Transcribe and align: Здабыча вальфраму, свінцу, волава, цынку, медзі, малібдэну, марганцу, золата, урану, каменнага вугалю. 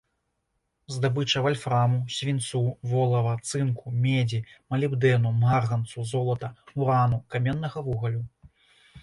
Здабыча 0.93 1.43
вальфраму, 1.47 1.99
свінцу, 2.15 2.61
волава, 2.93 3.35
цынку, 3.51 3.93
медзі, 4.07 4.41
малібдэну, 4.75 5.35
марганцу, 5.45 6.07
золата, 6.15 6.51
урану, 6.79 7.23
каменнага 7.37 7.79
вугалю. 7.93 8.21